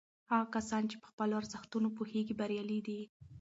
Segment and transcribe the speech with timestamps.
[0.31, 3.01] هغه کسان چې په خپلو ارزښتونو پوهیږي بریالي دي.